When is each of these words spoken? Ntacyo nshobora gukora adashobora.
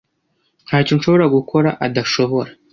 Ntacyo 0.67 0.93
nshobora 0.97 1.25
gukora 1.35 1.69
adashobora. 1.85 2.49